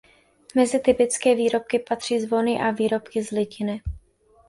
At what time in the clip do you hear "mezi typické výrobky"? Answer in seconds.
0.55-1.79